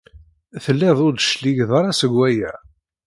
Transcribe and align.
Telliḍ 0.63 0.97
ur 1.05 1.13
d-tecligeḍ 1.13 1.71
ara 1.79 1.97
seg 1.99 2.11
waya. 2.17 2.53